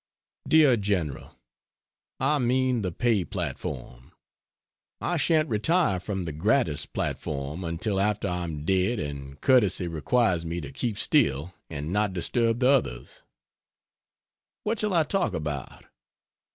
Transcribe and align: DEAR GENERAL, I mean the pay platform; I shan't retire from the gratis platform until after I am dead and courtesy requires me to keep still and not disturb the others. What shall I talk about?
DEAR 0.47 0.77
GENERAL, 0.77 1.39
I 2.19 2.39
mean 2.39 2.81
the 2.81 2.91
pay 2.91 3.23
platform; 3.23 4.13
I 4.99 5.17
shan't 5.17 5.47
retire 5.47 5.99
from 5.99 6.25
the 6.25 6.31
gratis 6.31 6.87
platform 6.87 7.63
until 7.63 7.99
after 7.99 8.27
I 8.27 8.45
am 8.45 8.65
dead 8.65 8.97
and 8.97 9.39
courtesy 9.41 9.87
requires 9.87 10.43
me 10.43 10.59
to 10.59 10.71
keep 10.71 10.97
still 10.97 11.53
and 11.69 11.93
not 11.93 12.13
disturb 12.13 12.61
the 12.61 12.69
others. 12.69 13.21
What 14.63 14.79
shall 14.79 14.95
I 14.95 15.03
talk 15.03 15.35
about? 15.35 15.85